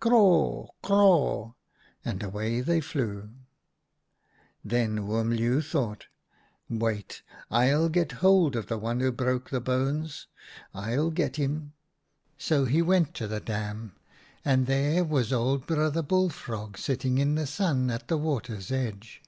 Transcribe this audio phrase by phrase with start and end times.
[0.00, 1.52] Craw, craw,'
[2.04, 3.30] and away they flew."
[4.72, 6.06] Then Oom Leeuw thought:'
[6.68, 10.26] Wait, I'll get hold of the one who broke the bones.
[10.74, 11.72] I'll get him.'
[12.36, 13.92] So he went to the dam,
[14.44, 19.22] and there was old Brother Bullfrog sitting in the sun at the water's edge.